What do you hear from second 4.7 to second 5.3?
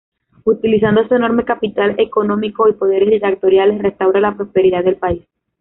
del país.